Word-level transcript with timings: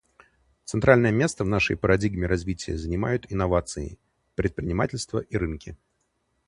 Центральное 0.65 1.11
место 1.11 1.43
в 1.43 1.47
нашей 1.47 1.77
парадигме 1.77 2.25
развития 2.25 2.75
занимают 2.75 3.27
инновации, 3.31 3.99
предпринимательство 4.33 5.19
и 5.19 5.37
рынки. 5.37 5.77